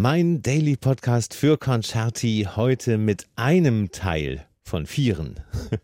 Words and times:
Mein 0.00 0.42
Daily 0.42 0.76
Podcast 0.76 1.34
für 1.34 1.58
Concerti 1.58 2.46
heute 2.54 2.98
mit 2.98 3.26
einem 3.34 3.90
Teil 3.90 4.46
von 4.62 4.86
vieren. 4.86 5.40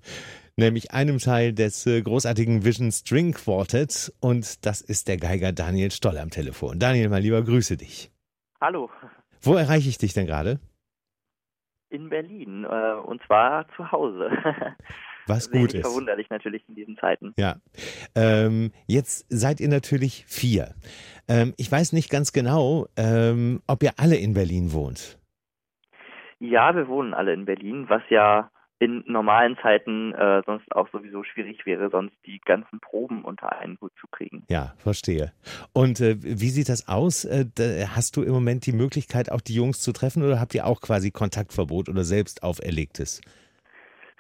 Nämlich 0.56 0.92
einem 0.92 1.18
Teil 1.18 1.52
des 1.52 1.84
äh, 1.89 2.00
großartigen 2.00 2.65
Vision 2.65 2.92
String 2.92 3.33
Quartets 3.33 4.17
und 4.21 4.65
das 4.65 4.83
ist 4.83 5.08
der 5.08 5.17
Geiger 5.17 5.50
Daniel 5.50 5.91
Stoll 5.91 6.17
am 6.19 6.31
Telefon. 6.31 6.79
Daniel, 6.79 7.08
mein 7.08 7.25
Lieber, 7.25 7.42
grüße 7.42 7.77
dich. 7.77 8.12
Hallo. 8.61 8.89
Wo 9.43 9.55
erreiche 9.55 9.89
ich 9.89 9.98
dich 9.98 10.15
denn 10.15 10.27
gerade? 10.27 10.61
In 11.89 12.09
Berlin 12.09 12.62
äh, 12.62 12.95
und 12.95 13.21
zwar 13.25 13.67
zu 13.75 13.91
Hause. 13.91 14.31
Was 15.27 15.51
gut 15.51 15.73
ist. 15.75 15.87
Verwunderlich 15.87 16.29
natürlich 16.31 16.62
in 16.69 16.75
diesen 16.75 16.96
Zeiten. 16.99 17.33
Ja. 17.37 17.57
Ähm, 18.15 18.73
jetzt 18.87 19.27
seid 19.29 19.61
ihr 19.61 19.69
natürlich 19.69 20.25
vier. 20.27 20.75
Ähm, 21.29 21.54
ich 21.56 21.70
weiß 21.70 21.93
nicht 21.93 22.11
ganz 22.11 22.32
genau, 22.32 22.86
ähm, 22.96 23.62
ob 23.66 23.82
ihr 23.82 23.93
alle 23.96 24.16
in 24.16 24.34
Berlin 24.34 24.73
wohnt. 24.73 25.18
Ja, 26.41 26.74
wir 26.74 26.88
wohnen 26.88 27.15
alle 27.15 27.32
in 27.32 27.45
Berlin, 27.45 27.87
was 27.88 28.02
ja 28.10 28.51
in 28.80 29.05
normalen 29.06 29.56
Zeiten 29.62 30.12
äh, 30.15 30.42
sonst 30.45 30.70
auch 30.73 30.88
sowieso 30.91 31.23
schwierig 31.24 31.65
wäre, 31.65 31.91
sonst 31.91 32.15
die 32.27 32.41
ganzen 32.45 32.80
Proben 32.80 33.24
unter 33.24 33.56
einen 33.59 33.79
Hut 33.80 33.92
zu 34.01 34.06
kriegen. 34.09 34.45
Ja, 34.51 34.74
verstehe. 34.77 35.32
Und 35.73 36.01
äh, 36.01 36.16
wie 36.20 36.51
sieht 36.51 36.68
das 36.68 36.88
aus? 36.88 37.24
Äh, 37.24 37.46
hast 37.95 38.16
du 38.16 38.23
im 38.23 38.32
Moment 38.32 38.66
die 38.66 38.73
Möglichkeit, 38.73 39.30
auch 39.30 39.41
die 39.41 39.54
Jungs 39.54 39.80
zu 39.80 39.93
treffen 39.93 40.23
oder 40.23 40.41
habt 40.41 40.54
ihr 40.54 40.66
auch 40.66 40.80
quasi 40.80 41.10
Kontaktverbot 41.10 41.88
oder 41.88 42.04
selbst 42.04 42.43
auferlegtes? 42.43 43.20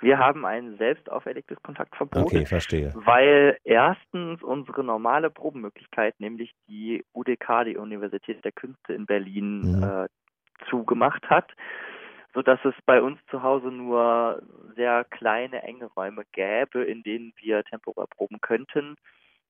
Wir 0.04 0.18
haben 0.18 0.44
ein 0.44 0.76
selbst 0.76 1.10
auferlegtes 1.10 1.56
Kontaktverbot. 1.62 2.24
Okay, 2.24 2.44
verstehe. 2.44 2.92
Weil 2.94 3.56
erstens 3.64 4.42
unsere 4.42 4.84
normale 4.84 5.30
Probenmöglichkeit, 5.30 6.20
nämlich 6.20 6.52
die 6.68 7.02
UDK, 7.14 7.64
die 7.64 7.78
Universität 7.78 8.44
der 8.44 8.52
Künste 8.52 8.92
in 8.92 9.06
Berlin, 9.06 9.60
mhm. 9.60 9.82
äh, 9.82 10.08
zugemacht 10.68 11.30
hat, 11.30 11.50
sodass 12.34 12.62
es 12.64 12.74
bei 12.84 13.00
uns 13.00 13.18
zu 13.30 13.42
Hause 13.42 13.68
nur 13.68 14.42
sehr 14.76 15.04
kleine, 15.04 15.62
enge 15.62 15.86
Räume 15.86 16.24
gäbe, 16.32 16.84
in 16.84 17.02
denen 17.02 17.32
wir 17.40 17.64
temporär 17.64 18.06
proben 18.06 18.42
könnten, 18.42 18.96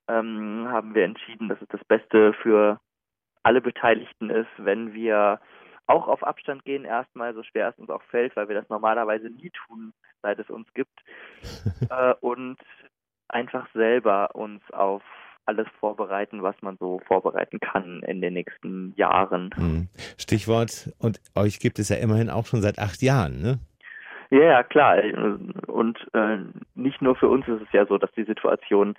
ähm, 0.07 0.69
haben 0.69 0.95
wir 0.95 1.05
entschieden, 1.05 1.49
dass 1.49 1.61
es 1.63 1.69
das 1.69 1.85
Beste 1.85 2.33
für 2.33 2.79
alle 3.43 3.61
Beteiligten 3.61 4.31
ist, 4.31 4.51
wenn 4.59 4.95
wir 4.95 5.41
auch 5.87 6.09
auf 6.09 6.23
Abstand 6.23 6.65
gehen 6.65 6.85
erstmal, 6.85 7.35
so 7.35 7.43
schwer 7.43 7.69
es 7.69 7.79
uns 7.79 7.91
auch 7.91 8.03
fällt, 8.05 8.35
weil 8.37 8.49
wir 8.49 8.55
das 8.55 8.69
normalerweise 8.69 9.29
nie 9.29 9.51
tun, 9.51 9.93
seit 10.23 10.39
es 10.39 10.49
uns 10.51 10.73
gibt. 10.75 10.99
äh, 11.91 12.15
und 12.21 12.59
einfach 13.29 13.69
selber 13.73 14.35
uns 14.35 14.63
auf 14.73 15.03
alles 15.47 15.67
vorbereiten, 15.79 16.43
was 16.43 16.57
man 16.63 16.77
so 16.79 17.01
vorbereiten 17.07 17.61
kann 17.61 18.03
in 18.07 18.21
den 18.21 18.33
nächsten 18.33 18.95
Jahren. 18.97 19.51
Hm. 19.55 19.89
Stichwort, 20.19 20.91
und 20.99 21.21
euch 21.35 21.59
gibt 21.61 21.79
es 21.79 21.91
ja 21.91 21.97
immerhin 21.97 22.31
auch 22.31 22.47
schon 22.47 22.63
seit 22.63 22.79
acht 22.79 23.03
Jahren, 23.03 23.43
ne? 23.43 23.59
Ja, 24.31 24.63
klar. 24.63 25.03
Und 25.67 25.99
äh, 26.15 26.39
nicht 26.75 27.03
nur 27.03 27.15
für 27.15 27.29
uns 27.29 27.47
ist 27.47 27.61
es 27.61 27.73
ja 27.73 27.87
so, 27.87 27.99
dass 27.99 28.11
die 28.13 28.25
Situation 28.25 28.95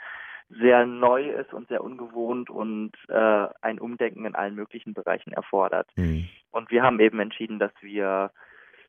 sehr 0.50 0.86
neu 0.86 1.30
ist 1.32 1.54
und 1.54 1.68
sehr 1.68 1.84
ungewohnt 1.84 2.50
und 2.50 2.92
äh, 3.10 3.48
ein 3.62 3.80
Umdenken 3.80 4.26
in 4.26 4.36
allen 4.36 4.56
möglichen 4.56 4.94
Bereichen 4.94 5.34
erfordert. 5.34 5.90
Mhm. 5.96 6.30
Und 6.56 6.72
wir 6.72 6.84
haben 6.84 7.00
eben 7.02 7.20
entschieden, 7.20 7.60
dass 7.60 7.74
wir 7.82 8.32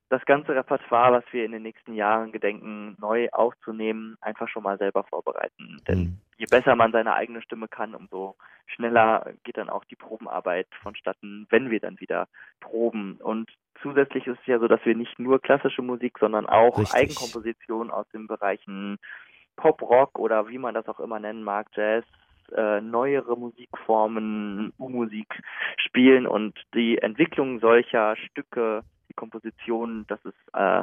das 0.08 0.24
ganze 0.24 0.54
Repertoire, 0.54 1.12
was 1.12 1.24
wir 1.32 1.44
in 1.44 1.50
den 1.50 1.64
nächsten 1.64 1.94
Jahren 1.94 2.30
gedenken, 2.30 2.96
neu 3.00 3.28
aufzunehmen, 3.32 4.16
einfach 4.20 4.48
schon 4.48 4.62
mal 4.62 4.78
selber 4.78 5.02
vorbereiten. 5.02 5.82
Denn 5.88 5.98
mhm. 5.98 6.18
je 6.36 6.46
besser 6.48 6.76
man 6.76 6.92
seine 6.92 7.14
eigene 7.14 7.42
Stimme 7.42 7.66
kann, 7.66 7.96
umso 7.96 8.36
schneller 8.66 9.32
geht 9.42 9.56
dann 9.56 9.68
auch 9.68 9.84
die 9.84 9.96
Probenarbeit 9.96 10.68
vonstatten, 10.80 11.48
wenn 11.50 11.70
wir 11.70 11.80
dann 11.80 11.98
wieder 11.98 12.28
proben. 12.60 13.18
Und 13.20 13.50
zusätzlich 13.82 14.28
ist 14.28 14.38
es 14.40 14.46
ja 14.46 14.60
so, 14.60 14.68
dass 14.68 14.84
wir 14.84 14.94
nicht 14.94 15.18
nur 15.18 15.40
klassische 15.40 15.82
Musik, 15.82 16.18
sondern 16.20 16.46
auch 16.46 16.78
Richtig. 16.78 16.94
Eigenkompositionen 16.94 17.90
aus 17.90 18.08
den 18.10 18.28
Bereichen 18.28 18.98
Pop-Rock 19.56 20.20
oder 20.20 20.48
wie 20.48 20.58
man 20.58 20.74
das 20.74 20.86
auch 20.86 21.00
immer 21.00 21.18
nennen 21.18 21.42
mag, 21.42 21.66
Jazz, 21.74 22.04
äh, 22.52 22.80
neuere 22.80 23.36
Musikformen, 23.36 24.72
U-Musik 24.78 25.28
spielen 25.78 26.26
und 26.26 26.58
die 26.74 26.98
Entwicklung 26.98 27.60
solcher 27.60 28.16
Stücke, 28.16 28.82
die 29.08 29.14
Kompositionen, 29.14 30.06
das 30.08 30.24
ist 30.24 30.54
äh, 30.54 30.82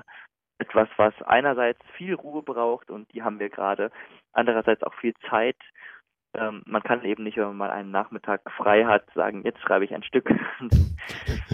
etwas, 0.59 0.87
was 0.97 1.13
einerseits 1.25 1.79
viel 1.97 2.13
Ruhe 2.13 2.41
braucht 2.43 2.89
und 2.89 3.11
die 3.13 3.23
haben 3.23 3.39
wir 3.39 3.49
gerade, 3.49 3.91
andererseits 4.31 4.83
auch 4.83 4.93
viel 4.95 5.13
Zeit. 5.29 5.57
Ähm, 6.35 6.63
man 6.65 6.81
kann 6.81 7.03
eben 7.03 7.23
nicht, 7.23 7.37
wenn 7.37 7.45
man 7.45 7.57
mal 7.57 7.69
einen 7.69 7.91
Nachmittag 7.91 8.41
frei 8.57 8.85
hat, 8.85 9.05
sagen, 9.13 9.43
jetzt 9.43 9.61
schreibe 9.61 9.85
ich 9.85 9.93
ein 9.93 10.03
Stück. 10.03 10.29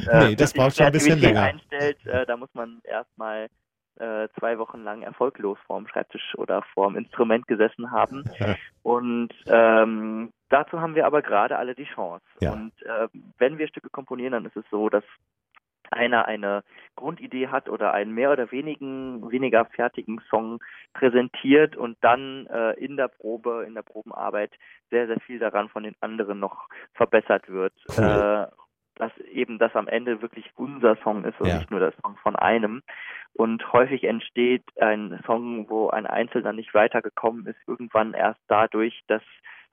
äh, 0.09 0.29
nee, 0.29 0.35
das 0.35 0.53
braucht 0.53 0.77
schon 0.77 0.85
ein 0.85 0.91
bisschen 0.93 1.19
länger. 1.19 1.43
Einstellt, 1.43 2.05
äh, 2.05 2.25
da 2.25 2.37
muss 2.37 2.53
man 2.53 2.79
erstmal 2.83 3.49
äh, 3.99 4.27
zwei 4.39 4.57
Wochen 4.57 4.83
lang 4.83 5.01
erfolglos 5.01 5.57
vorm 5.67 5.87
Schreibtisch 5.87 6.35
oder 6.37 6.63
vorm 6.73 6.95
Instrument 6.95 7.47
gesessen 7.47 7.91
haben. 7.91 8.23
Und 8.83 9.29
ähm, 9.47 10.31
dazu 10.49 10.81
haben 10.81 10.95
wir 10.95 11.05
aber 11.05 11.21
gerade 11.21 11.57
alle 11.57 11.75
die 11.75 11.85
Chance. 11.85 12.25
Ja. 12.39 12.53
Und 12.53 12.73
äh, 12.83 13.07
wenn 13.37 13.57
wir 13.57 13.67
Stücke 13.67 13.89
komponieren, 13.89 14.31
dann 14.31 14.45
ist 14.45 14.55
es 14.55 14.65
so, 14.71 14.89
dass 14.89 15.03
einer 15.91 16.25
eine 16.25 16.63
Grundidee 16.95 17.47
hat 17.47 17.69
oder 17.69 17.93
einen 17.93 18.13
mehr 18.13 18.31
oder 18.31 18.51
wenigen, 18.51 19.31
weniger 19.31 19.65
fertigen 19.65 20.21
Song 20.29 20.59
präsentiert 20.93 21.75
und 21.75 21.97
dann 22.01 22.47
äh, 22.47 22.73
in 22.73 22.97
der 22.97 23.07
Probe, 23.07 23.65
in 23.67 23.73
der 23.73 23.81
Probenarbeit 23.81 24.51
sehr, 24.89 25.07
sehr 25.07 25.19
viel 25.21 25.39
daran 25.39 25.69
von 25.69 25.83
den 25.83 25.95
anderen 26.01 26.39
noch 26.39 26.67
verbessert 26.93 27.49
wird. 27.49 27.73
Cool. 27.97 28.05
Äh, 28.05 28.68
dass 28.99 29.17
eben 29.19 29.57
das 29.57 29.75
am 29.75 29.87
Ende 29.87 30.21
wirklich 30.21 30.45
unser 30.55 30.97
Song 30.97 31.23
ist 31.23 31.39
und 31.39 31.47
ja. 31.47 31.57
nicht 31.57 31.71
nur 31.71 31.79
der 31.79 31.93
Song 32.03 32.17
von 32.17 32.35
einem. 32.35 32.83
Und 33.33 33.71
häufig 33.71 34.03
entsteht 34.03 34.63
ein 34.79 35.19
Song, 35.25 35.69
wo 35.69 35.89
ein 35.89 36.05
Einzelner 36.05 36.51
nicht 36.53 36.73
weitergekommen 36.73 37.45
ist, 37.47 37.59
irgendwann 37.65 38.13
erst 38.13 38.41
dadurch, 38.47 39.01
dass 39.07 39.23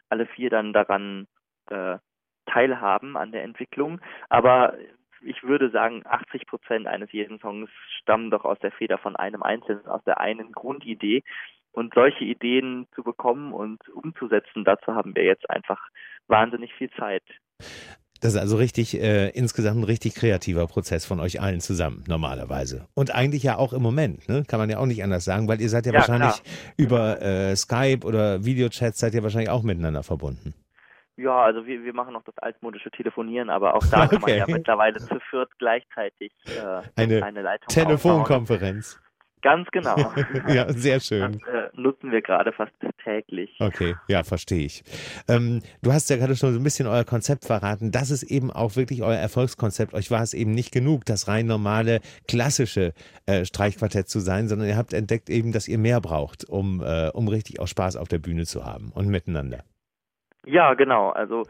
alle 0.09 0.27
vier 0.27 0.49
dann 0.49 0.73
daran 0.73 1.27
äh, 1.69 1.99
teilhaben 2.47 3.17
an 3.17 3.33
der 3.33 3.43
Entwicklung. 3.43 4.01
Aber 4.29 4.75
ich 5.23 5.43
würde 5.43 5.71
sagen, 5.71 6.03
80 6.07 6.47
Prozent 6.47 6.87
eines 6.87 7.11
jeden 7.11 7.41
Songs 7.41 7.69
stammen 8.01 8.31
doch 8.31 8.45
aus 8.45 8.61
der 8.61 8.71
Feder 8.71 8.99
von 8.99 9.17
einem 9.17 9.43
Einzelnen, 9.43 9.87
aus 9.87 10.05
der 10.05 10.21
einen 10.21 10.53
Grundidee. 10.53 11.25
Und 11.73 11.93
solche 11.95 12.25
Ideen 12.25 12.87
zu 12.95 13.03
bekommen 13.03 13.53
und 13.53 13.87
umzusetzen, 13.89 14.65
dazu 14.65 14.95
haben 14.95 15.15
wir 15.15 15.25
jetzt 15.25 15.51
einfach 15.51 15.91
wahnsinnig 16.27 16.73
viel 16.73 16.91
Zeit. 16.93 17.25
Das 18.21 18.35
ist 18.35 18.41
also 18.41 18.57
richtig, 18.57 19.01
äh, 19.01 19.29
insgesamt 19.31 19.81
ein 19.81 19.85
richtig 19.85 20.15
kreativer 20.15 20.67
Prozess 20.67 21.05
von 21.05 21.21
euch 21.21 21.41
allen 21.41 21.61
zusammen, 21.61 22.05
normalerweise. 22.09 22.87
Und 22.95 23.15
eigentlich 23.15 23.43
ja 23.43 23.57
auch 23.57 23.73
im 23.73 23.83
Moment, 23.83 24.29
ne? 24.29 24.45
kann 24.47 24.59
man 24.59 24.71
ja 24.71 24.79
auch 24.79 24.87
nicht 24.87 25.03
anders 25.03 25.25
sagen, 25.25 25.49
weil 25.49 25.61
ihr 25.61 25.69
seid 25.69 25.87
ja, 25.87 25.93
ja 25.93 25.99
wahrscheinlich 25.99 26.43
klar. 26.43 26.75
über 26.77 27.23
äh, 27.23 27.57
Skype 27.57 28.07
oder 28.07 28.45
Videochats 28.45 28.99
seid 28.99 29.15
ihr 29.15 29.23
wahrscheinlich 29.23 29.51
auch 29.51 29.63
miteinander 29.63 30.03
verbunden. 30.03 30.55
Ja, 31.17 31.43
also 31.43 31.67
wir, 31.67 31.83
wir 31.83 31.95
machen 31.95 32.13
noch 32.13 32.25
das 32.25 32.37
altmodische 32.39 32.91
Telefonieren, 32.91 33.49
aber 33.49 33.75
auch 33.75 33.85
da 33.91 34.05
okay. 34.05 34.09
kann 34.11 34.21
man 34.21 34.37
ja 34.37 34.45
mittlerweile 34.47 34.99
zu 34.99 35.19
viert 35.31 35.51
gleichzeitig 35.59 36.33
äh, 36.47 36.83
eine, 36.95 37.25
eine 37.25 37.43
Leitung 37.43 37.69
Telefonkonferenz. 37.69 38.95
Aufbauen. 38.95 39.06
Ganz 39.43 39.69
genau. 39.71 39.97
ja, 40.49 40.69
sehr 40.73 41.01
schön. 41.01 41.39
Das 41.39 41.55
äh, 41.55 41.69
nutzen 41.75 42.11
wir 42.11 42.23
gerade 42.23 42.53
fast 42.53 42.73
täglich. 43.05 43.57
Okay, 43.61 43.95
ja, 44.09 44.25
verstehe 44.25 44.67
ich. 44.67 44.83
Ähm, 45.29 45.63
du 45.83 45.93
hast 45.93 46.11
ja 46.11 46.17
gerade 46.17 46.37
schon 46.37 46.53
so 46.53 46.59
ein 46.59 46.65
bisschen 46.65 46.87
euer 46.87 47.05
Konzept 47.05 47.45
verraten. 47.45 47.93
Das 47.93 48.11
ist 48.11 48.25
eben 48.25 48.51
auch 48.51 48.77
wirklich 48.77 49.03
euer 49.03 49.17
Erfolgskonzept. 49.17 49.95
Euch 49.95 50.11
war 50.11 50.23
es 50.23 50.35
eben 50.35 50.53
nicht 50.53 50.73
genug, 50.73 51.05
das 51.05 51.29
rein 51.29 51.47
normale, 51.47 52.01
klassische 52.27 52.93
äh, 53.27 53.45
Streichquartett 53.45 54.09
zu 54.09 54.21
sein, 54.21 54.49
sondern 54.49 54.69
ihr 54.69 54.77
habt 54.77 54.93
entdeckt 54.93 55.31
eben, 55.31 55.53
dass 55.53 55.69
ihr 55.69 55.79
mehr 55.79 56.01
braucht, 56.01 56.49
um, 56.49 56.83
äh, 56.83 57.11
um 57.11 57.29
richtig 57.29 57.61
auch 57.61 57.69
Spaß 57.69 57.97
auf 57.97 58.09
der 58.09 58.19
Bühne 58.19 58.45
zu 58.45 58.65
haben 58.65 58.91
und 58.95 59.09
miteinander. 59.09 59.63
Ja, 60.47 60.75
genau. 60.75 61.11
Also 61.11 61.43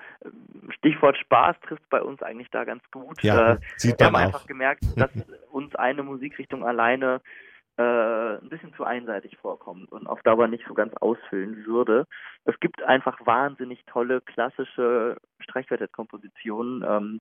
Stichwort 0.71 1.19
Spaß 1.19 1.57
trifft 1.67 1.89
bei 1.91 2.01
uns 2.03 2.23
eigentlich 2.23 2.51
da 2.51 2.65
ganz 2.65 2.83
gut. 2.91 3.23
Ja, 3.23 3.53
äh, 3.53 3.57
sieht 3.77 4.01
wir 4.01 4.07
man 4.07 4.07
haben 4.07 4.17
auch. 4.17 4.35
einfach 4.35 4.47
gemerkt, 4.47 4.85
dass 4.97 5.11
uns 5.51 5.75
eine 5.77 6.03
Musikrichtung 6.03 6.65
alleine 6.65 7.21
äh, 7.79 8.37
ein 8.37 8.49
bisschen 8.49 8.75
zu 8.75 8.85
einseitig 8.85 9.37
vorkommt 9.39 9.91
und 9.93 10.07
auf 10.07 10.23
Dauer 10.23 10.49
nicht 10.49 10.65
so 10.67 10.75
ganz 10.75 10.95
ausfüllen 10.95 11.67
würde. 11.67 12.07
Es 12.45 12.59
gibt 12.61 12.83
einfach 12.83 13.19
wahnsinnig 13.27 13.85
tolle 13.87 14.21
klassische 14.21 15.17
Streichquartettkompositionen 15.41 16.85
ähm, 16.89 17.21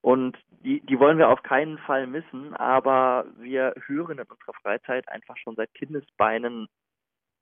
und 0.00 0.36
die, 0.64 0.80
die 0.80 0.98
wollen 0.98 1.18
wir 1.18 1.28
auf 1.28 1.42
keinen 1.42 1.78
Fall 1.78 2.06
missen, 2.06 2.54
aber 2.54 3.26
wir 3.38 3.74
hören 3.86 4.18
in 4.18 4.26
unserer 4.26 4.54
Freizeit 4.62 5.08
einfach 5.08 5.36
schon 5.36 5.56
seit 5.56 5.72
Kindesbeinen 5.74 6.68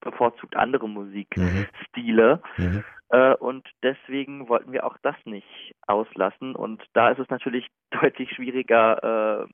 bevorzugt 0.01 0.55
andere 0.55 0.87
Musikstile. 0.87 2.41
Mhm. 2.57 2.65
Mhm. 2.65 2.83
Äh, 3.09 3.35
und 3.35 3.67
deswegen 3.83 4.47
wollten 4.49 4.71
wir 4.71 4.85
auch 4.85 4.97
das 5.01 5.15
nicht 5.25 5.75
auslassen. 5.87 6.55
Und 6.55 6.83
da 6.93 7.09
ist 7.09 7.19
es 7.19 7.29
natürlich 7.29 7.67
deutlich 7.91 8.31
schwieriger, 8.31 9.43
äh, 9.43 9.53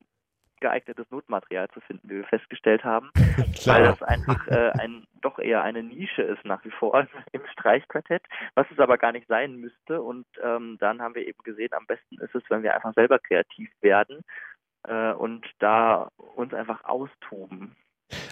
geeignetes 0.61 1.09
Notmaterial 1.11 1.67
zu 1.69 1.81
finden, 1.81 2.09
wie 2.09 2.15
wir 2.15 2.25
festgestellt 2.25 2.83
haben, 2.83 3.11
weil 3.65 3.83
das 3.83 4.01
einfach 4.01 4.47
äh, 4.47 4.71
ein 4.79 5.05
doch 5.21 5.39
eher 5.39 5.63
eine 5.63 5.83
Nische 5.83 6.21
ist 6.21 6.43
nach 6.45 6.63
wie 6.65 6.71
vor 6.71 7.07
im 7.31 7.41
Streichquartett, 7.51 8.23
was 8.55 8.67
es 8.71 8.79
aber 8.79 8.97
gar 8.97 9.11
nicht 9.11 9.27
sein 9.27 9.57
müsste. 9.57 10.01
Und 10.01 10.25
ähm, 10.43 10.77
dann 10.79 11.01
haben 11.01 11.15
wir 11.15 11.27
eben 11.27 11.43
gesehen, 11.43 11.73
am 11.73 11.85
besten 11.85 12.19
ist 12.19 12.33
es, 12.35 12.43
wenn 12.49 12.63
wir 12.63 12.73
einfach 12.73 12.93
selber 12.93 13.19
kreativ 13.19 13.69
werden 13.81 14.21
äh, 14.87 15.11
und 15.11 15.45
da 15.59 16.09
uns 16.35 16.53
einfach 16.53 16.83
austoben. 16.83 17.75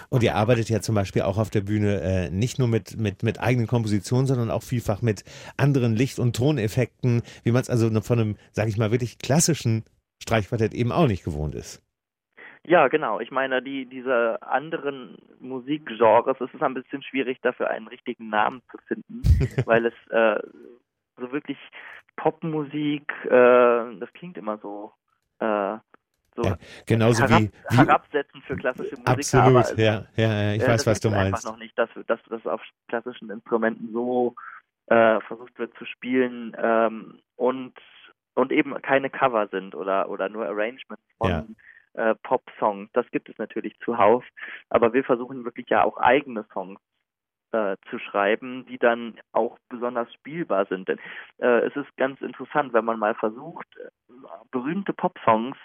Und 0.10 0.24
ihr 0.24 0.36
arbeitet 0.36 0.70
ja 0.70 0.82
zum 0.82 0.96
Beispiel 0.96 1.22
auch 1.22 1.38
auf 1.38 1.50
der 1.50 1.62
Bühne 1.62 2.02
äh, 2.02 2.30
nicht 2.30 2.60
nur 2.60 2.68
mit, 2.68 2.98
mit, 2.98 3.24
mit 3.24 3.40
eigenen 3.40 3.68
Kompositionen, 3.68 4.28
sondern 4.28 4.52
auch 4.52 4.64
vielfach 4.64 5.02
mit 5.02 5.24
anderen 5.56 5.96
Licht- 5.96 6.20
und 6.20 6.36
Toneffekten, 6.36 7.22
wie 7.44 7.52
man 7.52 7.62
es 7.62 7.70
also 7.70 7.90
von 8.02 8.20
einem, 8.20 8.38
sag 8.52 8.68
ich 8.68 8.78
mal, 8.78 8.92
wirklich 8.92 9.20
klassischen 9.20 9.86
Streichquartett 10.22 10.74
eben 10.74 10.92
auch 10.92 11.08
nicht 11.08 11.24
gewohnt 11.24 11.56
ist. 11.56 11.82
Ja, 12.69 12.88
genau. 12.88 13.19
Ich 13.19 13.31
meine, 13.31 13.63
die, 13.63 13.88
diese 13.88 14.39
anderen 14.44 15.18
Musikgenres, 15.39 16.39
es 16.39 16.54
ist 16.54 16.62
ein 16.62 16.75
bisschen 16.75 17.01
schwierig, 17.01 17.42
dafür 17.42 17.68
einen 17.68 17.88
richtigen 17.88 18.30
Namen 18.30 18.62
zu 18.69 18.77
finden, 18.88 19.24
weil 19.66 19.88
es 19.88 19.94
äh, 20.12 20.39
so 21.18 21.31
wirklich 21.31 21.57
Popmusik, 22.16 23.12
äh, 23.25 23.30
das 23.30 24.13
klingt 24.13 24.38
immer 24.38 24.60
so 24.60 24.94
äh, 25.39 25.77
so 26.36 26.44
ja, 26.44 26.57
genauso 26.86 27.24
herab, 27.24 27.42
wie, 27.42 27.51
wie 27.71 27.77
herabsetzen 27.77 28.44
für 28.44 28.56
klassische 28.56 28.92
Musik. 28.98 29.10
Absolut, 29.10 29.65
aber, 29.65 29.80
ja, 29.80 30.06
ja, 30.15 30.54
ich 30.54 30.62
äh, 30.62 30.68
weiß, 30.68 30.86
was 30.86 31.00
du 31.00 31.10
meinst. 31.10 31.25
einfach 31.25 31.51
noch 31.51 31.57
nicht, 31.57 31.75
dass, 31.75 31.89
dass 32.06 32.19
das 32.30 32.45
auf 32.45 32.62
klassischen 32.88 33.31
Instrumenten 33.31 33.92
so 33.92 34.36
äh, 34.86 35.19
versucht 35.22 35.57
wird 35.57 35.75
zu 35.80 35.86
spielen 35.86 36.56
ähm, 36.62 37.19
und 37.36 37.74
und 38.36 38.51
eben 38.51 38.80
keine 38.83 39.10
Cover 39.10 39.48
sind 39.48 39.74
oder 39.74 40.07
oder 40.07 40.30
nur 40.30 40.45
Arrangements 40.45 41.04
von 41.18 41.30
ja. 41.31 41.45
Äh, 41.94 42.15
Pop-Songs. 42.24 42.89
Das 42.94 43.09
gibt 43.12 43.30
es 43.30 43.38
natürlich 43.38 43.77
zuhauf, 43.80 44.24
aber 44.69 44.94
wir 44.94 45.03
versuchen 45.03 45.45
wirklich 45.45 45.69
ja 45.69 45.83
auch 45.83 45.97
eigene 45.97 46.45
Songs 46.53 46.80
äh, 47.51 47.77
zu 47.89 48.00
schreiben, 48.00 48.65
die 48.68 48.77
dann 48.77 49.19
auch 49.31 49.57
besonders 49.69 50.12
spielbar 50.13 50.65
sind. 50.68 50.88
Denn 50.88 51.00
äh, 51.39 51.65
es 51.65 51.75
ist 51.75 51.95
ganz 51.97 52.21
interessant, 52.21 52.74
wenn 52.74 52.86
man 52.86 53.00
mal 53.00 53.15
versucht, 53.15 53.68
äh, 53.77 53.89
berühmte 54.51 54.94
Pop-Songs 54.94 55.57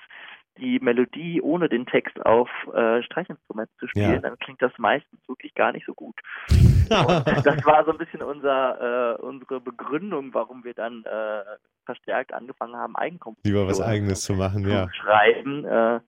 die 0.58 0.78
Melodie 0.80 1.40
ohne 1.42 1.68
den 1.68 1.86
Text 1.86 2.24
auf 2.24 2.48
äh, 2.74 3.02
Streichinstrument 3.02 3.70
zu 3.78 3.88
spielen, 3.88 4.12
ja. 4.12 4.18
dann 4.18 4.38
klingt 4.38 4.62
das 4.62 4.72
meistens 4.78 5.20
wirklich 5.28 5.54
gar 5.54 5.72
nicht 5.72 5.86
so 5.86 5.94
gut. 5.94 6.14
das 6.88 7.64
war 7.64 7.84
so 7.84 7.92
ein 7.92 7.98
bisschen 7.98 8.22
unser, 8.22 9.16
äh, 9.18 9.22
unsere 9.22 9.60
Begründung, 9.60 10.32
warum 10.34 10.64
wir 10.64 10.74
dann 10.74 11.04
äh, 11.04 11.42
verstärkt 11.84 12.32
angefangen 12.32 12.76
haben, 12.76 12.96
Eigenkompositionen 12.96 13.68
Lieber 13.68 13.70
was 13.70 13.80
Eigenes 13.80 14.22
zu 14.22 14.34
machen, 14.34 14.68
ja. 14.68 14.86
Zu 14.86 14.94
schreiben. 14.94 15.64
Äh, 15.64 16.00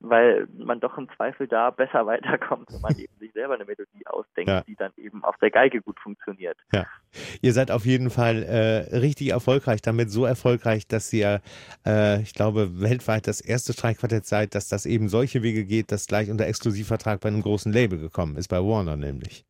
weil 0.00 0.46
man 0.56 0.80
doch 0.80 0.98
im 0.98 1.08
Zweifel 1.16 1.48
da 1.48 1.70
besser 1.70 2.06
weiterkommt, 2.06 2.68
wenn 2.70 2.80
man 2.80 2.94
eben 2.98 3.12
sich 3.18 3.32
selber 3.32 3.54
eine 3.54 3.64
Melodie 3.64 4.06
ausdenkt, 4.06 4.48
ja. 4.48 4.60
die 4.62 4.76
dann 4.76 4.92
eben 4.96 5.24
auf 5.24 5.36
der 5.38 5.50
Geige 5.50 5.80
gut 5.80 5.98
funktioniert. 6.00 6.58
Ja. 6.72 6.86
Ihr 7.40 7.52
seid 7.52 7.70
auf 7.70 7.84
jeden 7.84 8.10
Fall 8.10 8.42
äh, 8.42 8.96
richtig 8.96 9.30
erfolgreich, 9.30 9.80
damit 9.82 10.10
so 10.10 10.24
erfolgreich, 10.24 10.86
dass 10.86 11.12
ihr, 11.12 11.40
äh, 11.86 12.20
ich 12.20 12.34
glaube, 12.34 12.80
weltweit 12.80 13.26
das 13.26 13.40
erste 13.40 13.72
Streichquartett 13.72 14.26
seid, 14.26 14.54
dass 14.54 14.68
das 14.68 14.86
eben 14.86 15.08
solche 15.08 15.42
Wege 15.42 15.64
geht, 15.64 15.92
dass 15.92 16.06
gleich 16.06 16.30
unter 16.30 16.46
Exklusivvertrag 16.46 17.20
bei 17.20 17.28
einem 17.28 17.42
großen 17.42 17.72
Label 17.72 17.98
gekommen 17.98 18.36
ist, 18.36 18.48
bei 18.48 18.58
Warner 18.58 18.96
nämlich. 18.96 19.44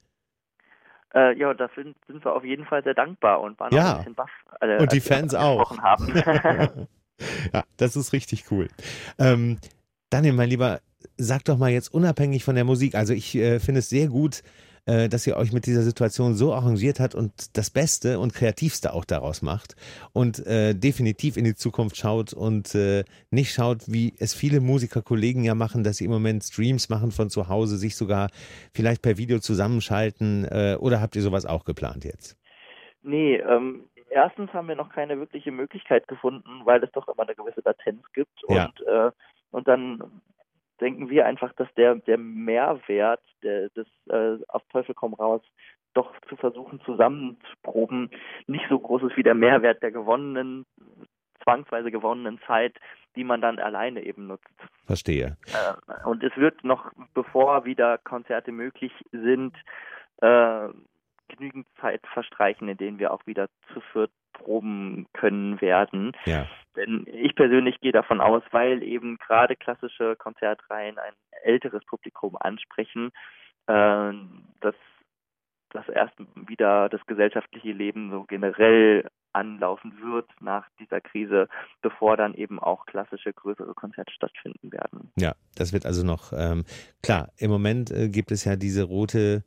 Äh, 1.15 1.39
ja, 1.39 1.55
dafür 1.55 1.85
sind 2.07 2.25
wir 2.25 2.35
auf 2.35 2.45
jeden 2.45 2.67
Fall 2.67 2.83
sehr 2.85 2.95
dankbar 2.95 3.41
und 3.41 3.59
waren 3.59 3.75
ja. 3.75 3.93
ein 3.93 3.97
bisschen 3.99 4.15
baff. 4.15 4.31
Äh, 4.61 4.79
und 4.79 4.93
die 4.93 5.01
Fans 5.01 5.35
auch. 5.35 5.79
Haben. 5.79 6.13
ja, 7.53 7.63
das 7.79 7.97
ist 7.97 8.13
richtig 8.13 8.51
cool. 8.51 8.69
Ähm, 9.19 9.59
Daniel, 10.11 10.35
mein 10.35 10.51
Lieber, 10.51 10.81
sag 11.17 11.45
doch 11.45 11.59
mal 11.59 11.71
jetzt 11.71 11.93
unabhängig 11.93 12.45
von 12.45 12.55
der 12.55 12.65
Musik. 12.65 12.95
Also 12.95 13.13
ich 13.13 13.35
äh, 13.35 13.59
finde 13.59 13.81
es 13.81 13.89
sehr 13.89 14.07
gut, 14.07 14.43
äh, 14.87 15.09
dass 15.09 15.27
ihr 15.27 15.37
euch 15.37 15.53
mit 15.53 15.67
dieser 15.67 15.83
Situation 15.83 16.35
so 16.35 16.55
arrangiert 16.55 17.01
habt 17.01 17.17
und 17.17 17.57
das 17.57 17.71
Beste 17.71 18.21
und 18.21 18.33
Kreativste 18.33 18.93
auch 18.93 19.05
daraus 19.05 19.43
macht 19.43 19.75
und 20.13 20.47
äh, 20.47 20.75
definitiv 20.75 21.37
in 21.37 21.45
die 21.45 21.57
Zukunft 21.57 21.97
schaut 21.97 22.33
und 22.33 22.75
äh, 22.77 23.03
nicht 23.31 23.53
schaut, 23.53 23.89
wie 23.89 24.15
es 24.21 24.33
viele 24.33 24.61
Musikerkollegen 24.61 25.43
ja 25.43 25.57
machen, 25.57 25.83
dass 25.83 25.97
sie 25.97 26.05
im 26.05 26.13
Moment 26.13 26.45
Streams 26.45 26.89
machen 26.89 27.11
von 27.11 27.29
zu 27.29 27.49
Hause, 27.49 27.77
sich 27.77 27.97
sogar 27.97 28.29
vielleicht 28.73 29.03
per 29.03 29.19
Video 29.19 29.41
zusammenschalten. 29.41 30.45
Äh, 30.45 30.77
oder 30.79 31.01
habt 31.01 31.17
ihr 31.17 31.23
sowas 31.23 31.47
auch 31.47 31.65
geplant 31.65 32.05
jetzt? 32.05 32.39
Nee, 33.03 33.39
ähm, 33.39 33.89
erstens 34.11 34.53
haben 34.53 34.69
wir 34.69 34.77
noch 34.77 34.91
keine 34.91 35.19
wirkliche 35.19 35.51
Möglichkeit 35.51 36.07
gefunden, 36.07 36.63
weil 36.65 36.83
es 36.85 36.93
doch 36.93 37.09
immer 37.09 37.25
eine 37.25 37.35
gewisse 37.35 37.63
Latenz 37.65 38.05
gibt 38.13 38.41
ja. 38.49 38.67
und 38.67 38.87
äh, 38.87 39.11
und 39.51 39.69
dann 39.69 40.23
denken 40.81 41.09
wir 41.09 41.27
einfach, 41.27 41.53
dass 41.55 41.73
der, 41.75 41.95
der 41.97 42.19
Mehrwert 42.19 43.23
der, 43.43 43.71
des 43.71 43.87
äh, 44.09 44.39
auf 44.49 44.63
Teufel 44.71 44.95
komm 44.95 45.15
raus 45.15 45.43
doch 45.95 46.13
zu 46.29 46.37
versuchen 46.37 46.81
zusammenzuproben 46.85 48.11
nicht 48.47 48.67
so 48.69 48.79
groß 48.79 49.05
ist 49.05 49.17
wie 49.17 49.23
der 49.23 49.35
Mehrwert 49.35 49.83
der 49.83 49.91
gewonnenen, 49.91 50.67
zwangsweise 51.43 51.91
gewonnenen 51.91 52.39
Zeit, 52.47 52.77
die 53.17 53.25
man 53.25 53.41
dann 53.41 53.59
alleine 53.59 54.05
eben 54.05 54.27
nutzt. 54.27 54.45
Verstehe. 54.85 55.39
Äh, 55.47 56.07
und 56.07 56.23
es 56.23 56.37
wird 56.37 56.63
noch, 56.65 56.93
bevor 57.15 57.65
wieder 57.65 57.99
Konzerte 57.99 58.53
möglich 58.53 58.93
sind, 59.11 59.55
äh, 60.21 60.69
genügend 61.29 61.67
Zeit 61.81 62.03
verstreichen, 62.13 62.69
in 62.69 62.77
denen 62.77 62.99
wir 62.99 63.13
auch 63.13 63.27
wieder 63.27 63.49
zu 63.73 63.81
viert 63.93 64.11
proben 64.33 65.07
können 65.13 65.61
werden. 65.61 66.13
Ja. 66.27 66.47
Denn 66.77 67.07
ich 67.07 67.35
persönlich 67.35 67.81
gehe 67.81 67.93
davon 67.93 68.21
aus, 68.21 68.43
weil 68.51 68.83
eben 68.83 69.17
gerade 69.19 69.57
klassische 69.57 70.15
Konzertreihen 70.17 70.99
ein 70.99 71.15
älteres 71.43 71.85
Publikum 71.87 72.37
ansprechen, 72.39 73.13
äh, 73.67 74.13
dass 74.61 74.75
das 75.71 75.89
erst 75.89 76.15
wieder 76.47 76.89
das 76.89 77.01
gesellschaftliche 77.07 77.73
Leben 77.73 78.11
so 78.11 78.25
generell 78.25 79.09
anlaufen 79.33 79.93
wird 80.01 80.29
nach 80.41 80.67
dieser 80.81 81.01
Krise, 81.01 81.49
bevor 81.83 82.17
dann 82.17 82.35
eben 82.35 82.59
auch 82.59 82.87
klassische 82.87 83.33
größere 83.33 83.75
Konzerte 83.75 84.13
stattfinden 84.13 84.73
werden. 84.73 85.13
Ja, 85.17 85.35
das 85.55 85.73
wird 85.73 85.85
also 85.85 86.07
noch 86.07 86.33
ähm, 86.33 86.65
klar. 87.03 87.29
Im 87.37 87.51
Moment 87.51 87.91
äh, 87.91 88.09
gibt 88.09 88.31
es 88.31 88.45
ja 88.45 88.57
diese 88.57 88.85
rote 88.85 89.45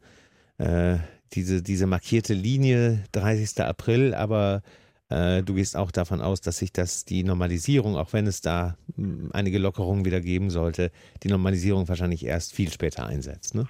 äh, 0.60 0.98
diese, 1.34 1.62
diese 1.64 1.88
markierte 1.88 2.34
Linie 2.34 3.04
30. 3.12 3.64
April, 3.64 4.14
aber 4.14 4.62
äh, 5.10 5.42
du 5.44 5.56
gehst 5.56 5.76
auch 5.76 5.92
davon 5.92 6.22
aus, 6.22 6.42
dass 6.42 6.58
sich 6.58 6.72
das 6.72 7.06
die 7.06 7.24
Normalisierung, 7.24 7.98
auch 7.98 8.14
wenn 8.14 8.28
es 8.28 8.42
da 8.42 8.76
mh, 8.96 9.06
hm, 9.06 9.30
einige 9.34 9.60
Lockerungen 9.60 10.06
wieder 10.06 10.22
geben 10.22 10.50
sollte, 10.50 10.92
die 11.24 11.30
Normalisierung 11.30 11.88
wahrscheinlich 11.90 12.26
erst 12.26 12.56
viel 12.56 12.72
später 12.72 13.06
einsetzt, 13.06 13.56
ne? 13.56 13.66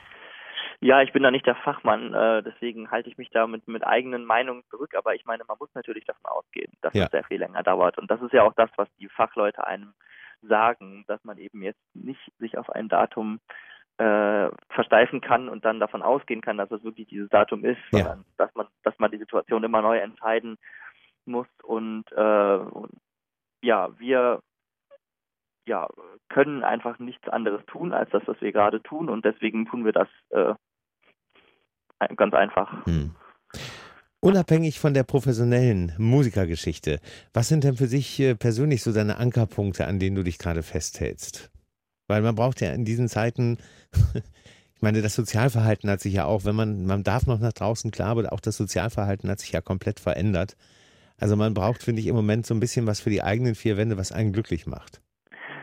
Ja, 0.81 1.01
ich 1.01 1.11
bin 1.11 1.23
da 1.23 1.29
nicht 1.29 1.45
der 1.45 1.55
Fachmann, 1.55 2.13
äh, 2.13 2.41
deswegen 2.41 2.89
halte 2.89 3.09
ich 3.09 3.17
mich 3.17 3.29
da 3.31 3.47
mit, 3.47 3.67
mit 3.67 3.85
eigenen 3.85 4.23
Meinungen 4.23 4.63
zurück, 4.69 4.95
aber 4.95 5.13
ich 5.13 5.25
meine, 5.25 5.43
man 5.45 5.57
muss 5.59 5.69
natürlich 5.75 6.05
davon 6.05 6.25
ausgehen, 6.25 6.71
dass 6.81 6.93
ja. 6.93 7.03
es 7.03 7.11
sehr 7.11 7.25
viel 7.25 7.39
länger 7.39 7.63
dauert. 7.63 7.97
Und 7.97 8.09
das 8.09 8.21
ist 8.21 8.31
ja 8.31 8.43
auch 8.43 8.53
das, 8.53 8.69
was 8.77 8.87
die 8.97 9.09
Fachleute 9.09 9.67
einem 9.67 9.93
sagen, 10.41 11.03
dass 11.07 11.21
man 11.25 11.37
eben 11.37 11.61
jetzt 11.61 11.81
nicht 11.93 12.31
sich 12.39 12.57
auf 12.57 12.69
ein 12.69 12.87
Datum 12.87 13.41
äh, 13.99 14.49
versteifen 14.69 15.19
kann 15.19 15.49
und 15.49 15.65
dann 15.65 15.81
davon 15.81 16.01
ausgehen 16.01 16.41
kann, 16.41 16.57
dass 16.57 16.71
es 16.71 16.83
wirklich 16.85 17.07
dieses 17.09 17.27
Datum 17.29 17.65
ist, 17.65 17.79
ja. 17.91 17.99
sondern 17.99 18.25
dass 18.37 18.55
man, 18.55 18.67
dass 18.83 18.97
man 18.97 19.11
die 19.11 19.17
Situation 19.17 19.63
immer 19.63 19.81
neu 19.81 19.97
entscheiden 19.97 20.57
muss 21.25 21.47
und, 21.63 22.05
äh, 22.15 22.57
und 22.57 22.91
ja, 23.61 23.89
wir 23.99 24.39
ja, 25.67 25.87
können 26.29 26.63
einfach 26.63 26.97
nichts 26.97 27.27
anderes 27.27 27.61
tun 27.65 27.91
als 27.91 28.09
das, 28.11 28.23
was 28.25 28.39
wir 28.39 28.53
gerade 28.53 28.81
tun 28.81 29.09
und 29.09 29.25
deswegen 29.25 29.65
tun 29.65 29.83
wir 29.83 29.91
das 29.91 30.07
äh, 30.29 30.55
ganz 32.15 32.33
einfach. 32.33 32.85
Hm. 32.85 33.13
Unabhängig 34.21 34.79
von 34.79 34.93
der 34.93 35.03
professionellen 35.03 35.93
Musikergeschichte, 35.97 36.99
was 37.33 37.49
sind 37.49 37.65
denn 37.65 37.75
für 37.75 37.87
sich 37.87 38.17
äh, 38.21 38.35
persönlich 38.35 38.81
so 38.81 38.93
deine 38.93 39.17
Ankerpunkte, 39.17 39.87
an 39.87 39.99
denen 39.99 40.15
du 40.15 40.23
dich 40.23 40.39
gerade 40.39 40.63
festhältst? 40.63 41.51
Weil 42.09 42.21
man 42.21 42.35
braucht 42.35 42.59
ja 42.59 42.73
in 42.73 42.85
diesen 42.85 43.07
Zeiten, 43.07 43.59
ich 44.75 44.81
meine, 44.81 45.01
das 45.01 45.15
Sozialverhalten 45.15 45.89
hat 45.89 46.01
sich 46.01 46.13
ja 46.13 46.25
auch, 46.25 46.43
wenn 46.43 46.55
man, 46.55 46.85
man 46.85 47.03
darf 47.03 47.27
noch 47.27 47.39
nach 47.39 47.53
draußen, 47.53 47.91
klar, 47.91 48.09
aber 48.09 48.33
auch 48.33 48.41
das 48.41 48.57
Sozialverhalten 48.57 49.29
hat 49.29 49.39
sich 49.39 49.51
ja 49.51 49.61
komplett 49.61 49.99
verändert. 49.99 50.57
Also 51.19 51.35
man 51.35 51.53
braucht, 51.53 51.83
finde 51.83 52.01
ich, 52.01 52.07
im 52.07 52.15
Moment 52.15 52.45
so 52.45 52.53
ein 52.53 52.59
bisschen 52.59 52.87
was 52.87 52.99
für 52.99 53.09
die 53.09 53.21
eigenen 53.21 53.53
vier 53.53 53.77
Wände, 53.77 53.97
was 53.97 54.11
einen 54.11 54.33
glücklich 54.33 54.65
macht. 54.65 55.01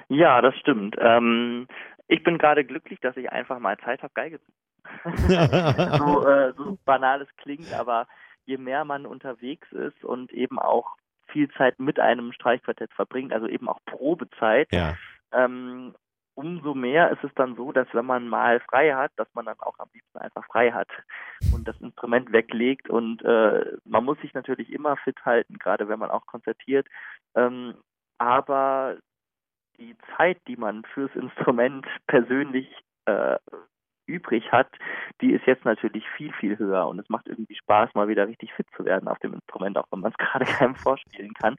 Ja, 0.09 0.41
das 0.41 0.55
stimmt. 0.59 0.97
Ähm, 1.01 1.67
ich 2.07 2.23
bin 2.23 2.39
gerade 2.39 2.65
glücklich, 2.65 3.01
dass 3.01 3.17
ich 3.17 3.31
einfach 3.33 3.59
mal 3.59 3.77
Zeit 3.79 4.03
habe, 4.03 4.13
Geige 4.15 4.39
zu. 4.41 4.53
so, 5.99 6.29
äh, 6.29 6.53
so 6.57 6.79
banal 6.85 7.23
es 7.23 7.37
klingt, 7.39 7.73
aber 7.73 8.07
je 8.45 8.57
mehr 8.57 8.85
man 8.85 9.05
unterwegs 9.05 9.71
ist 9.73 10.05
und 10.05 10.33
eben 10.33 10.61
auch 10.61 10.95
viel 11.27 11.51
Zeit 11.55 11.81
mit 11.81 11.99
einem 11.99 12.33
Streichquartett 12.33 12.93
verbringt, 12.93 13.33
also 13.33 13.49
eben 13.49 13.69
auch 13.69 13.81
Probezeit, 13.85 14.69
ja. 14.73 14.95
ähm, 15.33 15.95
umso 16.37 16.75
mehr 16.75 17.11
ist 17.11 17.25
es 17.25 17.35
dann 17.35 17.57
so, 17.57 17.73
dass 17.73 17.89
wenn 17.93 18.07
man 18.07 18.29
mal 18.29 18.61
frei 18.61 18.95
hat, 18.95 19.11
dass 19.17 19.27
man 19.35 19.47
dann 19.47 19.59
auch 19.61 19.79
am 19.79 19.89
liebsten 19.93 20.19
einfach 20.19 20.45
frei 20.47 20.71
hat 20.71 20.89
und 21.53 21.67
das 21.67 21.81
Instrument 21.81 22.31
weglegt. 22.31 22.89
Und 22.91 23.23
äh, 23.25 23.77
man 23.85 24.05
muss 24.05 24.21
sich 24.21 24.35
natürlich 24.35 24.71
immer 24.71 24.97
fit 24.99 25.25
halten, 25.25 25.59
gerade 25.59 25.89
wenn 25.89 25.99
man 25.99 26.11
auch 26.11 26.27
konzertiert. 26.27 26.87
Ähm, 27.35 27.75
aber 28.19 28.99
die 29.79 29.97
Zeit, 30.17 30.39
die 30.47 30.57
man 30.57 30.85
fürs 30.85 31.15
Instrument 31.15 31.87
persönlich 32.07 32.69
äh, 33.07 33.39
übrig 34.07 34.53
hat, 34.53 34.69
die 35.21 35.33
ist 35.33 35.47
jetzt 35.47 35.65
natürlich 35.65 36.05
viel, 36.17 36.33
viel 36.35 36.59
höher 36.59 36.87
und 36.87 36.99
es 36.99 37.09
macht 37.09 37.27
irgendwie 37.27 37.57
Spaß, 37.57 37.95
mal 37.95 38.09
wieder 38.09 38.29
richtig 38.29 38.53
fit 38.53 38.67
zu 38.77 38.85
werden 38.85 39.09
auf 39.09 39.19
dem 39.19 39.35
Instrument, 39.35 39.77
auch 39.79 39.87
wenn 39.91 40.01
man 40.01 40.13
es 40.13 40.19
gerade 40.25 40.45
keinem 40.45 40.77
vorspielen 40.77 41.35
kann. 41.35 41.57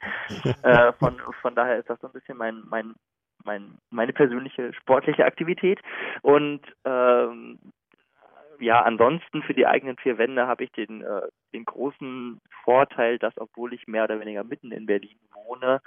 äh, 0.64 0.94
von, 0.94 1.20
von 1.42 1.56
daher 1.56 1.78
ist 1.78 1.90
das 1.90 2.00
so 2.00 2.08
ein 2.08 2.14
bisschen 2.14 2.38
mein, 2.38 2.64
mein, 2.68 2.96
mein, 3.44 3.78
meine 3.90 4.14
persönliche 4.14 4.74
sportliche 4.74 5.26
Aktivität 5.26 5.80
und 6.22 6.62
ähm, 6.86 7.60
ja, 8.60 8.82
ansonsten 8.82 9.44
für 9.44 9.54
die 9.54 9.68
eigenen 9.68 9.98
vier 9.98 10.18
Wände 10.18 10.48
habe 10.48 10.64
ich 10.64 10.72
den, 10.72 11.02
äh, 11.02 11.22
den 11.54 11.66
großen 11.66 12.42
Vorteil, 12.64 13.20
dass 13.20 13.38
obwohl 13.38 13.74
ich 13.74 13.88
mehr 13.88 14.06
oder 14.06 14.20
weniger 14.20 14.44
mitten 14.44 14.72
in 14.72 14.86
Berlin 14.86 15.18
wohne, 15.34 15.82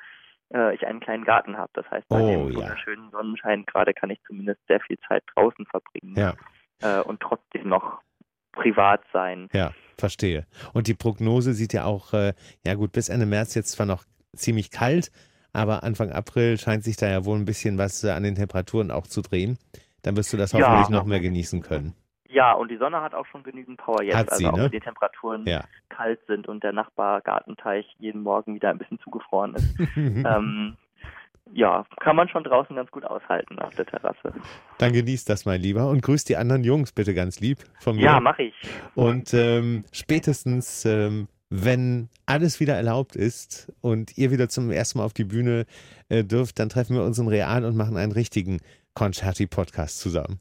äh, 0.53 0.75
ich 0.75 0.87
einen 0.87 1.01
kleinen 1.01 1.25
Garten 1.25 1.57
habe. 1.57 1.71
Das 1.75 1.91
heißt, 1.91 2.09
bei 2.09 2.21
oh, 2.21 2.27
dem 2.27 2.55
wunderschönen 2.55 3.05
ja. 3.05 3.11
Sonnenschein 3.11 3.65
gerade 3.67 3.93
kann 3.93 4.11
ich 4.11 4.21
zumindest 4.27 4.61
sehr 4.67 4.81
viel 4.81 4.99
Zeit 5.09 5.25
draußen 5.35 5.67
verbringen 5.67 6.15
ja. 6.17 6.35
äh, 6.83 7.03
und 7.03 7.21
trotzdem 7.21 7.69
noch 7.69 8.01
privat 8.53 9.03
sein. 9.13 9.49
Ja, 9.53 9.73
verstehe. 9.99 10.47
Und 10.73 10.89
die 10.89 10.95
Prognose 10.95 11.53
sieht 11.53 11.73
ja 11.73 11.85
auch, 11.85 12.13
äh, 12.13 12.35
ja 12.67 12.75
gut, 12.75 12.93
bis 12.93 13.09
Ende 13.09 13.27
März 13.27 13.55
jetzt 13.55 13.73
zwar 13.73 13.87
noch 13.87 14.05
ziemlich 14.35 14.71
kalt, 14.71 15.11
aber 15.53 15.83
Anfang 15.83 16.11
April 16.13 16.59
scheint 16.59 16.85
sich 16.85 16.97
da 16.97 17.09
ja 17.09 17.25
wohl 17.25 17.37
ein 17.37 17.45
bisschen 17.45 17.79
was 17.79 18.05
äh, 18.05 18.11
an 18.11 18.23
den 18.23 18.35
Temperaturen 18.35 18.91
auch 18.91 19.07
zu 19.07 19.23
drehen. 19.23 19.59
Dann 20.03 20.17
wirst 20.17 20.33
du 20.33 20.37
das 20.37 20.55
hoffentlich 20.55 20.89
ja. 20.89 20.91
noch 20.91 21.05
mehr 21.05 21.21
genießen 21.21 21.63
können. 21.63 21.95
Ja, 22.29 22.53
und 22.53 22.71
die 22.71 22.77
Sonne 22.77 23.01
hat 23.01 23.13
auch 23.13 23.27
schon 23.27 23.43
genügend 23.43 23.79
Power 23.79 24.03
jetzt, 24.03 24.15
hat 24.15 24.31
sie, 24.31 24.45
also 24.45 24.49
auch 24.51 24.57
ne? 24.57 24.65
wenn 24.65 24.71
die 24.71 24.81
Temperaturen 24.81 25.45
ja. 25.47 25.65
kalt 25.89 26.21
sind 26.29 26.47
und 26.47 26.63
der 26.63 26.73
Nachbargartenteich 26.73 27.87
jeden 27.99 28.23
Morgen 28.23 28.55
wieder 28.55 28.71
ein 28.71 28.79
bisschen 28.79 29.01
zugefroren 29.01 29.55
ist. 29.55 29.77
ähm, 29.97 30.77
ja, 31.53 31.85
kann 31.99 32.15
man 32.15 32.29
schon 32.29 32.45
draußen 32.45 32.77
ganz 32.77 32.91
gut 32.93 33.05
aushalten 33.05 33.59
auf 33.59 33.75
der 33.75 33.87
Terrasse. 33.87 34.33
Dann 34.79 34.93
genießt 34.93 35.29
das, 35.29 35.45
mein 35.45 35.61
Lieber, 35.61 35.89
und 35.89 36.03
grüß 36.03 36.25
die 36.25 36.37
anderen 36.37 36.63
Jungs 36.63 36.93
bitte 36.93 37.15
ganz 37.15 37.41
lieb 37.41 37.59
von 37.81 37.97
mir. 37.97 38.05
Ja, 38.05 38.21
mache 38.21 38.45
ich. 38.45 38.55
Und 38.95 39.35
ähm, 39.35 39.85
spätestens, 39.91 40.85
ähm, 40.85 41.27
wenn 41.51 42.09
alles 42.27 42.61
wieder 42.61 42.75
erlaubt 42.75 43.17
ist 43.17 43.73
und 43.81 44.17
ihr 44.17 44.31
wieder 44.31 44.49
zum 44.49 44.71
ersten 44.71 44.99
Mal 44.99 45.05
auf 45.05 45.13
die 45.13 45.25
Bühne 45.25 45.67
äh, 46.09 46.25
dürft, 46.25 46.59
dann 46.61 46.69
treffen 46.69 46.95
wir 46.97 47.03
uns 47.03 47.19
im 47.19 47.27
Real 47.27 47.65
und 47.65 47.77
machen 47.77 47.97
einen 47.97 48.13
richtigen 48.13 48.61
Concerti-Podcast 48.95 49.99
zusammen. 49.99 50.39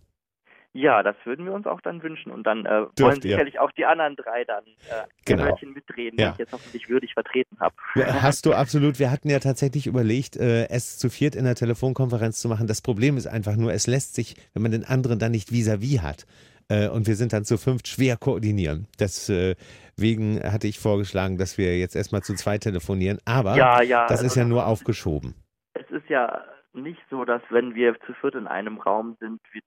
Ja, 0.71 1.01
das 1.01 1.15
würden 1.23 1.45
wir 1.45 1.53
uns 1.53 1.65
auch 1.65 1.81
dann 1.81 2.03
wünschen. 2.03 2.31
Und 2.31 2.43
dann 2.45 2.67
äh, 2.67 2.85
wollen 2.99 3.21
sicherlich 3.21 3.59
auch 3.59 3.71
die 3.71 3.85
anderen 3.85 4.15
drei 4.15 4.43
dann 4.43 4.63
äh, 4.65 5.07
genau. 5.25 5.45
Wörtchen 5.45 5.73
mitreden, 5.73 6.19
ja. 6.19 6.27
die 6.27 6.33
ich 6.33 6.37
jetzt 6.37 6.53
hoffentlich 6.53 6.87
würdig 6.89 7.13
vertreten 7.13 7.57
habe. 7.59 7.73
Hast 7.95 8.45
du 8.45 8.53
absolut. 8.53 8.99
Wir 8.99 9.09
hatten 9.09 9.29
ja 9.29 9.39
tatsächlich 9.39 9.87
überlegt, 9.87 10.37
äh, 10.37 10.69
es 10.69 10.99
zu 10.99 11.09
viert 11.09 11.35
in 11.35 11.45
der 11.45 11.55
Telefonkonferenz 11.55 12.39
zu 12.39 12.49
machen. 12.49 12.67
Das 12.67 12.81
Problem 12.81 13.17
ist 13.17 13.25
einfach 13.25 13.55
nur, 13.55 13.73
es 13.73 13.87
lässt 13.87 14.13
sich, 14.13 14.35
wenn 14.53 14.61
man 14.61 14.71
den 14.71 14.85
anderen 14.85 15.17
dann 15.17 15.31
nicht 15.31 15.49
vis-à-vis 15.49 16.01
-vis 16.01 16.03
hat, 16.03 16.27
und 16.69 17.07
wir 17.07 17.15
sind 17.15 17.33
dann 17.33 17.45
zu 17.45 17.57
fünft 17.57 17.87
schwer 17.87 18.17
koordinieren. 18.17 18.87
Deswegen 18.99 20.39
hatte 20.43 20.67
ich 20.67 20.79
vorgeschlagen, 20.79 21.37
dass 21.37 21.57
wir 21.57 21.77
jetzt 21.77 21.95
erstmal 21.95 22.21
zu 22.21 22.35
zweit 22.35 22.61
telefonieren. 22.61 23.19
Aber 23.25 23.55
ja, 23.55 23.81
ja, 23.81 24.07
das 24.07 24.21
ist 24.21 24.35
ja 24.35 24.45
nur 24.45 24.65
aufgeschoben. 24.65 25.35
Es 25.73 25.89
ist 25.89 26.09
ja 26.09 26.43
nicht 26.73 27.01
so, 27.09 27.25
dass 27.25 27.41
wenn 27.49 27.75
wir 27.75 27.99
zu 28.05 28.13
viert 28.13 28.35
in 28.35 28.47
einem 28.47 28.77
Raum 28.77 29.17
sind, 29.19 29.41
wir 29.51 29.61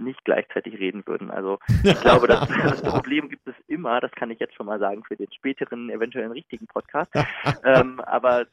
nicht 0.00 0.24
gleichzeitig 0.24 0.78
reden 0.78 1.02
würden. 1.06 1.30
Also 1.30 1.58
ich 1.82 2.00
glaube, 2.00 2.26
das, 2.26 2.48
das, 2.62 2.82
Problem 2.82 3.28
gibt 3.28 3.46
es 3.46 3.54
immer, 3.66 4.00
das 4.00 4.12
kann 4.12 4.30
ich 4.30 4.38
jetzt 4.38 4.54
schon 4.54 4.66
mal 4.66 4.78
sagen, 4.78 5.02
für 5.04 5.16
den 5.16 5.30
späteren, 5.32 5.90
eventuellen 5.90 6.32
richtigen 6.32 6.66
Podcast. 6.66 7.12
ähm, 7.64 8.00
aber 8.00 8.46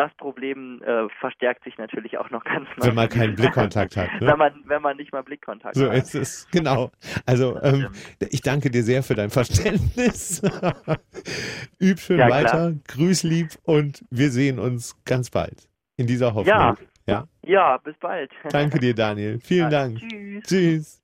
das 0.00 0.14
Problem 0.14 0.80
äh, 0.82 1.08
verstärkt 1.20 1.62
sich 1.64 1.76
natürlich 1.76 2.16
auch 2.16 2.30
noch 2.30 2.42
ganz 2.42 2.66
Wenn 2.78 2.94
man 2.94 3.08
keinen 3.10 3.34
Blickkontakt 3.34 3.98
hat. 3.98 4.08
Ne? 4.20 4.28
Wenn, 4.28 4.38
man, 4.38 4.62
wenn 4.64 4.80
man 4.80 4.96
nicht 4.96 5.12
mal 5.12 5.22
Blickkontakt 5.22 5.76
so 5.76 5.90
hat. 5.90 6.06
So 6.06 6.18
ist 6.18 6.46
es, 6.46 6.50
genau. 6.50 6.90
Also 7.26 7.60
ähm, 7.62 7.88
ich 8.30 8.40
danke 8.40 8.70
dir 8.70 8.82
sehr 8.82 9.02
für 9.02 9.14
dein 9.14 9.28
Verständnis. 9.28 10.42
Üb 11.80 11.98
schön 11.98 12.18
ja, 12.18 12.30
weiter, 12.30 12.72
grüß 12.88 13.24
lieb 13.24 13.50
und 13.64 14.02
wir 14.10 14.30
sehen 14.30 14.58
uns 14.58 14.96
ganz 15.04 15.30
bald. 15.30 15.68
In 15.96 16.06
dieser 16.06 16.34
Hoffnung. 16.34 16.46
Ja, 16.46 16.76
ja? 17.06 17.24
Ja, 17.42 17.76
bis 17.76 17.96
bald. 17.98 18.30
Danke 18.50 18.78
dir, 18.78 18.94
Daniel. 18.94 19.38
Vielen 19.40 19.70
ja, 19.70 19.80
Dank. 19.80 19.98
Tschüss. 19.98 20.44
Tschüss. 20.44 20.99